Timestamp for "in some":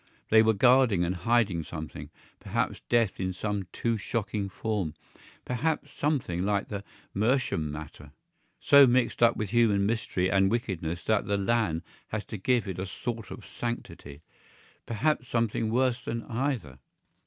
3.19-3.67